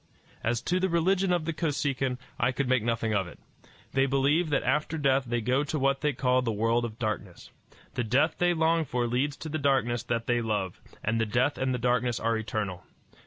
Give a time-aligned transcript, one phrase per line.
[0.43, 3.37] As to the religion of the Kosekin, I could make nothing of it.
[3.93, 7.51] They believe that after death they go to what they call the world of darkness.
[7.93, 11.59] The death they long for leads to the darkness that they love; and the death
[11.59, 12.83] and the darkness are eternal.